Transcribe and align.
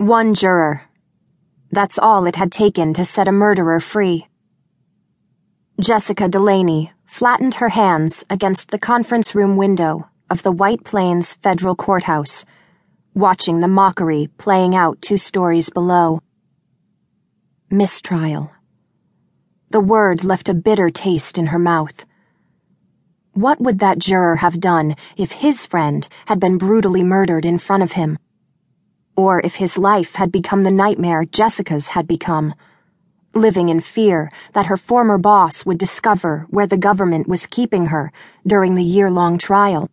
One 0.00 0.32
juror. 0.32 0.84
That's 1.70 1.98
all 1.98 2.24
it 2.24 2.36
had 2.36 2.50
taken 2.50 2.94
to 2.94 3.04
set 3.04 3.28
a 3.28 3.32
murderer 3.32 3.80
free. 3.80 4.28
Jessica 5.78 6.26
Delaney 6.26 6.92
flattened 7.04 7.56
her 7.56 7.68
hands 7.68 8.24
against 8.30 8.70
the 8.70 8.78
conference 8.78 9.34
room 9.34 9.58
window 9.58 10.08
of 10.30 10.42
the 10.42 10.52
White 10.52 10.84
Plains 10.84 11.34
Federal 11.42 11.76
Courthouse, 11.76 12.46
watching 13.12 13.60
the 13.60 13.68
mockery 13.68 14.30
playing 14.38 14.74
out 14.74 15.02
two 15.02 15.18
stories 15.18 15.68
below. 15.68 16.22
Mistrial. 17.68 18.50
The 19.68 19.80
word 19.80 20.24
left 20.24 20.48
a 20.48 20.54
bitter 20.54 20.88
taste 20.88 21.36
in 21.36 21.48
her 21.48 21.58
mouth. 21.58 22.06
What 23.34 23.60
would 23.60 23.80
that 23.80 23.98
juror 23.98 24.36
have 24.36 24.60
done 24.60 24.96
if 25.18 25.32
his 25.32 25.66
friend 25.66 26.08
had 26.24 26.40
been 26.40 26.56
brutally 26.56 27.04
murdered 27.04 27.44
in 27.44 27.58
front 27.58 27.82
of 27.82 27.92
him? 27.92 28.18
Or 29.20 29.40
if 29.40 29.56
his 29.56 29.76
life 29.76 30.14
had 30.14 30.32
become 30.32 30.62
the 30.62 30.70
nightmare 30.70 31.26
Jessica's 31.26 31.88
had 31.90 32.06
become, 32.06 32.54
living 33.34 33.68
in 33.68 33.80
fear 33.80 34.30
that 34.54 34.66
her 34.66 34.78
former 34.78 35.18
boss 35.18 35.66
would 35.66 35.76
discover 35.76 36.46
where 36.48 36.66
the 36.66 36.78
government 36.78 37.28
was 37.28 37.46
keeping 37.46 37.86
her 37.86 38.12
during 38.46 38.74
the 38.74 38.90
year 38.96 39.10
long 39.10 39.36
trial. 39.36 39.90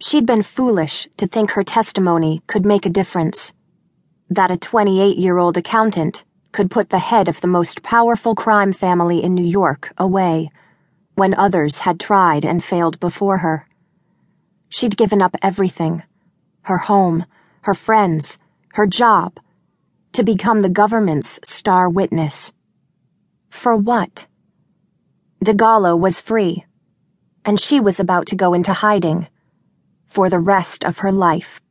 She'd 0.00 0.26
been 0.26 0.42
foolish 0.42 1.08
to 1.18 1.26
think 1.26 1.50
her 1.50 1.62
testimony 1.62 2.42
could 2.46 2.64
make 2.64 2.86
a 2.86 2.96
difference, 3.00 3.52
that 4.30 4.50
a 4.50 4.56
28 4.56 5.18
year 5.18 5.36
old 5.36 5.56
accountant 5.58 6.24
could 6.52 6.70
put 6.70 6.88
the 6.88 7.06
head 7.10 7.28
of 7.28 7.42
the 7.42 7.54
most 7.58 7.82
powerful 7.82 8.34
crime 8.34 8.72
family 8.72 9.22
in 9.22 9.34
New 9.34 9.44
York 9.44 9.92
away 9.98 10.50
when 11.16 11.34
others 11.34 11.80
had 11.80 12.00
tried 12.00 12.44
and 12.44 12.64
failed 12.64 12.98
before 12.98 13.38
her. 13.38 13.68
She'd 14.70 14.96
given 14.96 15.20
up 15.20 15.36
everything 15.42 16.02
her 16.62 16.78
home 16.78 17.26
her 17.64 17.74
friends, 17.74 18.38
her 18.74 18.86
job, 18.86 19.40
to 20.12 20.22
become 20.22 20.60
the 20.60 20.68
government's 20.68 21.40
star 21.42 21.88
witness. 21.88 22.52
For 23.48 23.74
what? 23.74 24.26
DeGallo 25.42 25.98
was 25.98 26.20
free, 26.20 26.66
and 27.42 27.58
she 27.58 27.80
was 27.80 27.98
about 27.98 28.26
to 28.26 28.36
go 28.36 28.52
into 28.52 28.74
hiding 28.74 29.28
for 30.04 30.28
the 30.28 30.38
rest 30.38 30.84
of 30.84 30.98
her 30.98 31.10
life. 31.10 31.62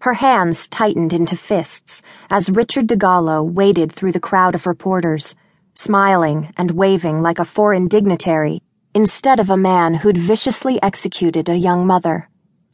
Her 0.00 0.14
hands 0.14 0.66
tightened 0.66 1.12
into 1.12 1.36
fists 1.36 2.00
as 2.30 2.48
Richard 2.48 2.86
DeGallo 2.86 3.44
waded 3.44 3.92
through 3.92 4.12
the 4.12 4.20
crowd 4.20 4.54
of 4.54 4.66
reporters, 4.66 5.36
smiling 5.74 6.54
and 6.56 6.70
waving 6.70 7.20
like 7.20 7.38
a 7.38 7.44
foreign 7.44 7.88
dignitary 7.88 8.62
instead 8.94 9.38
of 9.38 9.50
a 9.50 9.56
man 9.58 9.96
who'd 9.96 10.16
viciously 10.16 10.82
executed 10.82 11.50
a 11.50 11.56
young 11.56 11.86
mother 11.86 12.30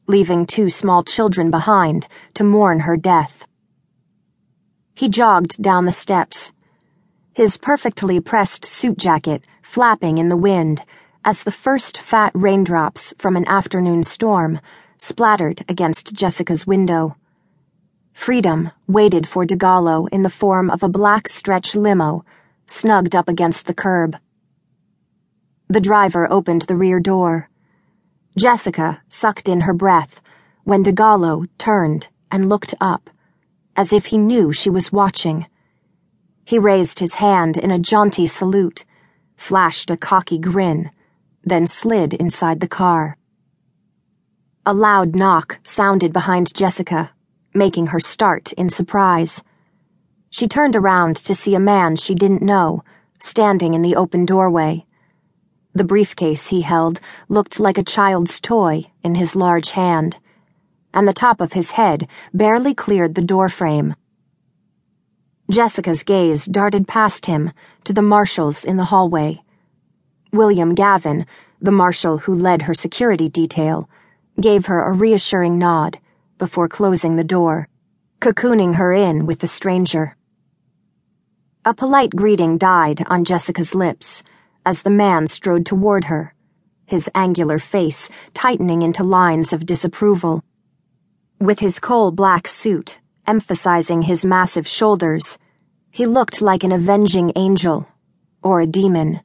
leaving 0.06 0.46
two 0.46 0.68
small 0.68 1.02
children 1.02 1.50
behind 1.50 2.06
to 2.34 2.44
mourn 2.44 2.80
her 2.80 2.96
death. 2.96 3.46
He 4.94 5.08
jogged 5.08 5.62
down 5.62 5.84
the 5.84 5.92
steps, 5.92 6.52
his 7.34 7.56
perfectly 7.56 8.20
pressed 8.20 8.64
suit 8.64 8.98
jacket 8.98 9.42
flapping 9.62 10.18
in 10.18 10.28
the 10.28 10.36
wind 10.36 10.82
as 11.24 11.44
the 11.44 11.52
first 11.52 11.98
fat 11.98 12.32
raindrops 12.34 13.14
from 13.16 13.36
an 13.36 13.46
afternoon 13.48 14.02
storm 14.02 14.60
splattered 14.98 15.64
against 15.68 16.14
Jessica's 16.14 16.66
window. 16.66 17.16
Freedom 18.12 18.70
waited 18.86 19.26
for 19.26 19.46
DeGallo 19.46 20.08
in 20.10 20.22
the 20.22 20.30
form 20.30 20.70
of 20.70 20.82
a 20.82 20.88
black 20.88 21.26
stretch 21.28 21.74
limo, 21.74 22.24
snugged 22.66 23.14
up 23.14 23.28
against 23.28 23.66
the 23.66 23.74
curb. 23.74 24.16
The 25.68 25.80
driver 25.80 26.30
opened 26.30 26.62
the 26.62 26.76
rear 26.76 27.00
door. 27.00 27.48
Jessica 28.36 29.02
sucked 29.08 29.48
in 29.48 29.62
her 29.62 29.74
breath 29.74 30.20
when 30.64 30.82
DeGallo 30.82 31.46
turned 31.58 32.08
and 32.30 32.48
looked 32.48 32.74
up, 32.80 33.10
as 33.76 33.92
if 33.92 34.06
he 34.06 34.18
knew 34.18 34.52
she 34.52 34.70
was 34.70 34.92
watching. 34.92 35.46
He 36.44 36.58
raised 36.58 36.98
his 36.98 37.16
hand 37.16 37.58
in 37.58 37.70
a 37.70 37.78
jaunty 37.78 38.26
salute, 38.26 38.84
flashed 39.36 39.90
a 39.90 39.96
cocky 39.96 40.38
grin, 40.38 40.90
then 41.44 41.66
slid 41.66 42.14
inside 42.14 42.60
the 42.60 42.68
car. 42.68 43.18
A 44.64 44.72
loud 44.72 45.14
knock 45.14 45.58
sounded 45.64 46.12
behind 46.12 46.54
Jessica, 46.54 47.10
making 47.52 47.88
her 47.88 48.00
start 48.00 48.52
in 48.54 48.70
surprise. 48.70 49.42
She 50.30 50.48
turned 50.48 50.76
around 50.76 51.16
to 51.16 51.34
see 51.34 51.54
a 51.54 51.60
man 51.60 51.96
she 51.96 52.14
didn't 52.14 52.42
know, 52.42 52.82
standing 53.18 53.74
in 53.74 53.82
the 53.82 53.96
open 53.96 54.24
doorway. 54.24 54.86
The 55.74 55.84
briefcase 55.84 56.48
he 56.48 56.60
held 56.60 57.00
looked 57.28 57.58
like 57.58 57.78
a 57.78 57.82
child's 57.82 58.40
toy 58.40 58.86
in 59.02 59.14
his 59.14 59.34
large 59.34 59.70
hand, 59.70 60.18
and 60.92 61.08
the 61.08 61.14
top 61.14 61.40
of 61.40 61.54
his 61.54 61.72
head 61.72 62.06
barely 62.34 62.74
cleared 62.74 63.14
the 63.14 63.22
doorframe. 63.22 63.94
Jessica's 65.50 66.02
gaze 66.02 66.44
darted 66.44 66.86
past 66.86 67.26
him 67.26 67.52
to 67.84 67.92
the 67.92 68.02
marshals 68.02 68.64
in 68.64 68.76
the 68.76 68.86
hallway. 68.86 69.42
William 70.30 70.74
Gavin, 70.74 71.26
the 71.60 71.72
marshal 71.72 72.18
who 72.18 72.34
led 72.34 72.62
her 72.62 72.74
security 72.74 73.28
detail, 73.28 73.88
gave 74.40 74.66
her 74.66 74.82
a 74.82 74.92
reassuring 74.92 75.58
nod 75.58 75.98
before 76.38 76.68
closing 76.68 77.16
the 77.16 77.24
door, 77.24 77.68
cocooning 78.20 78.74
her 78.74 78.92
in 78.92 79.26
with 79.26 79.40
the 79.40 79.46
stranger. 79.46 80.16
A 81.64 81.72
polite 81.72 82.10
greeting 82.10 82.58
died 82.58 83.04
on 83.06 83.24
Jessica's 83.24 83.74
lips 83.74 84.22
as 84.64 84.82
the 84.82 84.90
man 84.90 85.26
strode 85.26 85.66
toward 85.66 86.04
her, 86.04 86.34
his 86.86 87.10
angular 87.14 87.58
face 87.58 88.08
tightening 88.34 88.82
into 88.82 89.02
lines 89.02 89.52
of 89.52 89.66
disapproval. 89.66 90.42
With 91.40 91.60
his 91.60 91.78
coal 91.78 92.10
black 92.10 92.46
suit 92.46 92.98
emphasizing 93.26 94.02
his 94.02 94.24
massive 94.24 94.66
shoulders, 94.66 95.38
he 95.90 96.06
looked 96.06 96.40
like 96.40 96.64
an 96.64 96.72
avenging 96.72 97.32
angel, 97.36 97.86
or 98.42 98.60
a 98.60 98.66
demon, 98.66 99.20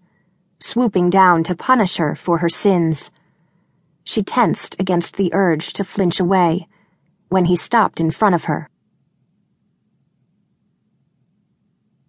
swooping 0.59 1.09
down 1.09 1.43
to 1.43 1.55
punish 1.55 1.97
her 1.97 2.15
for 2.15 2.39
her 2.39 2.49
sins. 2.49 3.11
She 4.03 4.21
tensed 4.23 4.75
against 4.79 5.17
the 5.17 5.33
urge 5.33 5.73
to 5.73 5.83
flinch 5.83 6.19
away 6.19 6.67
when 7.29 7.45
he 7.45 7.55
stopped 7.55 7.99
in 7.99 8.11
front 8.11 8.35
of 8.35 8.45
her. 8.45 8.69